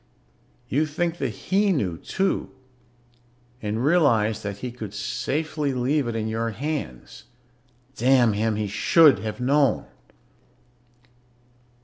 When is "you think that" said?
0.67-1.29